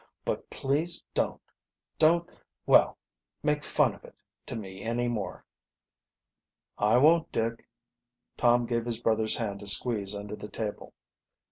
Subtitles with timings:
[0.25, 1.39] But please don't
[1.99, 2.27] don't
[2.65, 2.97] well,
[3.43, 4.15] make fun of it
[4.47, 5.45] to me any more."
[6.75, 7.67] "I won't, Dick."
[8.35, 10.95] Tom gave his brother's hand a squeeze under the table.